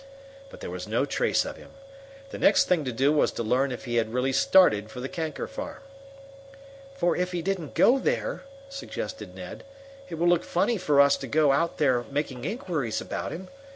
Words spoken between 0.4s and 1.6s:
But there was no trace of